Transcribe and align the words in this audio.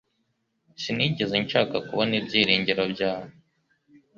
Sinigeze 0.81 1.35
nshaka 1.45 1.75
kubona 1.87 2.13
ibyiringiro 2.19 2.83
byawe 2.93 3.31